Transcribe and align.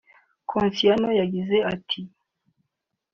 Kassiano 0.49 1.09
yagize 1.19 1.57
ati 1.73 2.01